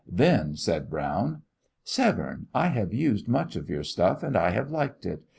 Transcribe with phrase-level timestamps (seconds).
[0.11, 1.43] Then said Brown:
[1.83, 5.21] "Severne, I have used much of your stuff, and I have liked it.